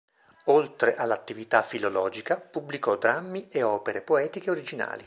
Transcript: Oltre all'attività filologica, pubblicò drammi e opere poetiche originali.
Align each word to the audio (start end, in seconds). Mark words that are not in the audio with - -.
Oltre 0.45 0.95
all'attività 0.95 1.61
filologica, 1.61 2.39
pubblicò 2.39 2.97
drammi 2.97 3.47
e 3.49 3.61
opere 3.61 4.01
poetiche 4.01 4.49
originali. 4.49 4.99